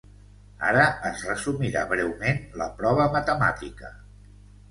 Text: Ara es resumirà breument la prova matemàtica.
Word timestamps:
Ara 0.69 0.85
es 1.09 1.25
resumirà 1.31 1.83
breument 1.91 2.41
la 2.61 2.69
prova 2.79 3.05
matemàtica. 3.17 3.93